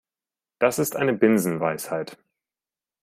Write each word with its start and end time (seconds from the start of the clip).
Das 0.57 0.79
ist 0.79 0.95
eine 0.95 1.13
Binsenweisheit. 1.13 2.17